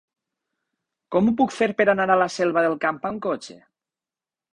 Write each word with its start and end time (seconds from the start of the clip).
Com 1.15 1.27
ho 1.27 1.33
puc 1.41 1.53
fer 1.55 1.67
per 1.81 1.85
anar 1.93 2.07
a 2.13 2.15
la 2.21 2.27
Selva 2.37 2.65
del 2.69 2.79
Camp 2.87 2.99
amb 3.11 3.23
cotxe? 3.27 3.59